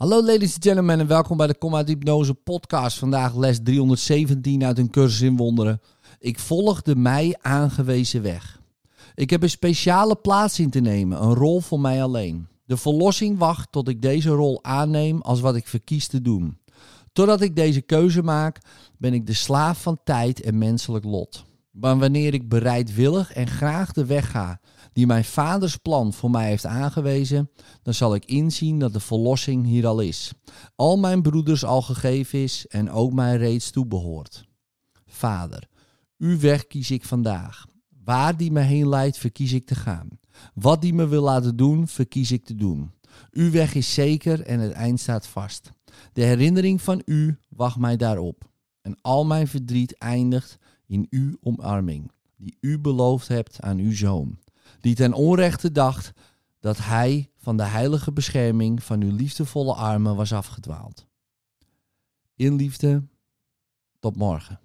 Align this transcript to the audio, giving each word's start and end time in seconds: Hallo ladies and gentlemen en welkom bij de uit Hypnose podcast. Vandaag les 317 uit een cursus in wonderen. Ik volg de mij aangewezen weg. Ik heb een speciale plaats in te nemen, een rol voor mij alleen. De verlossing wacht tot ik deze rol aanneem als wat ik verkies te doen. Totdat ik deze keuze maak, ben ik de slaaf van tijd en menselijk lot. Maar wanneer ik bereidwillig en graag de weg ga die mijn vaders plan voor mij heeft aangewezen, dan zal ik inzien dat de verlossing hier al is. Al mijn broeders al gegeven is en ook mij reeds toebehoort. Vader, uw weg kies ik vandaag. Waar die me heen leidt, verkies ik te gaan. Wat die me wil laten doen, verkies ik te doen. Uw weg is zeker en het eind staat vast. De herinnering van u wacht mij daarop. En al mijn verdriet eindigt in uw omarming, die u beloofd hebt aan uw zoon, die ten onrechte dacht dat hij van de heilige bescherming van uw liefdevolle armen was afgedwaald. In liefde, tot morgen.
Hallo 0.00 0.22
ladies 0.22 0.54
and 0.54 0.64
gentlemen 0.64 1.00
en 1.00 1.06
welkom 1.06 1.36
bij 1.36 1.46
de 1.46 1.72
uit 1.72 1.88
Hypnose 1.88 2.34
podcast. 2.34 2.98
Vandaag 2.98 3.36
les 3.36 3.60
317 3.62 4.64
uit 4.64 4.78
een 4.78 4.90
cursus 4.90 5.20
in 5.20 5.36
wonderen. 5.36 5.80
Ik 6.18 6.38
volg 6.38 6.82
de 6.82 6.96
mij 6.96 7.36
aangewezen 7.40 8.22
weg. 8.22 8.60
Ik 9.14 9.30
heb 9.30 9.42
een 9.42 9.50
speciale 9.50 10.16
plaats 10.16 10.58
in 10.58 10.70
te 10.70 10.80
nemen, 10.80 11.22
een 11.22 11.34
rol 11.34 11.60
voor 11.60 11.80
mij 11.80 12.02
alleen. 12.02 12.46
De 12.64 12.76
verlossing 12.76 13.38
wacht 13.38 13.72
tot 13.72 13.88
ik 13.88 14.02
deze 14.02 14.30
rol 14.30 14.64
aanneem 14.64 15.20
als 15.20 15.40
wat 15.40 15.56
ik 15.56 15.66
verkies 15.66 16.06
te 16.06 16.22
doen. 16.22 16.58
Totdat 17.12 17.40
ik 17.40 17.56
deze 17.56 17.80
keuze 17.80 18.22
maak, 18.22 18.58
ben 18.98 19.14
ik 19.14 19.26
de 19.26 19.34
slaaf 19.34 19.82
van 19.82 19.98
tijd 20.04 20.40
en 20.40 20.58
menselijk 20.58 21.04
lot. 21.04 21.44
Maar 21.80 21.98
wanneer 21.98 22.34
ik 22.34 22.48
bereidwillig 22.48 23.32
en 23.32 23.46
graag 23.46 23.92
de 23.92 24.04
weg 24.04 24.30
ga 24.30 24.60
die 24.92 25.06
mijn 25.06 25.24
vaders 25.24 25.76
plan 25.76 26.12
voor 26.12 26.30
mij 26.30 26.48
heeft 26.48 26.66
aangewezen, 26.66 27.50
dan 27.82 27.94
zal 27.94 28.14
ik 28.14 28.24
inzien 28.24 28.78
dat 28.78 28.92
de 28.92 29.00
verlossing 29.00 29.66
hier 29.66 29.86
al 29.86 30.00
is. 30.00 30.32
Al 30.76 30.98
mijn 30.98 31.22
broeders 31.22 31.64
al 31.64 31.82
gegeven 31.82 32.38
is 32.38 32.66
en 32.66 32.90
ook 32.90 33.12
mij 33.12 33.36
reeds 33.36 33.70
toebehoort. 33.70 34.44
Vader, 35.06 35.68
uw 36.18 36.38
weg 36.38 36.66
kies 36.66 36.90
ik 36.90 37.04
vandaag. 37.04 37.66
Waar 38.04 38.36
die 38.36 38.52
me 38.52 38.60
heen 38.60 38.88
leidt, 38.88 39.18
verkies 39.18 39.52
ik 39.52 39.66
te 39.66 39.74
gaan. 39.74 40.08
Wat 40.54 40.82
die 40.82 40.94
me 40.94 41.08
wil 41.08 41.22
laten 41.22 41.56
doen, 41.56 41.88
verkies 41.88 42.32
ik 42.32 42.44
te 42.44 42.54
doen. 42.54 42.90
Uw 43.30 43.50
weg 43.50 43.74
is 43.74 43.94
zeker 43.94 44.40
en 44.40 44.60
het 44.60 44.72
eind 44.72 45.00
staat 45.00 45.26
vast. 45.26 45.72
De 46.12 46.22
herinnering 46.22 46.82
van 46.82 47.02
u 47.04 47.38
wacht 47.48 47.78
mij 47.78 47.96
daarop. 47.96 48.48
En 48.80 48.98
al 49.00 49.24
mijn 49.24 49.48
verdriet 49.48 49.98
eindigt 49.98 50.58
in 50.90 51.06
uw 51.10 51.36
omarming, 51.40 52.10
die 52.36 52.56
u 52.60 52.78
beloofd 52.78 53.28
hebt 53.28 53.60
aan 53.60 53.78
uw 53.78 53.94
zoon, 53.94 54.38
die 54.80 54.94
ten 54.94 55.12
onrechte 55.12 55.72
dacht 55.72 56.12
dat 56.60 56.78
hij 56.78 57.30
van 57.36 57.56
de 57.56 57.62
heilige 57.62 58.12
bescherming 58.12 58.82
van 58.82 59.02
uw 59.02 59.16
liefdevolle 59.16 59.74
armen 59.74 60.16
was 60.16 60.32
afgedwaald. 60.32 61.06
In 62.34 62.54
liefde, 62.54 63.06
tot 63.98 64.16
morgen. 64.16 64.60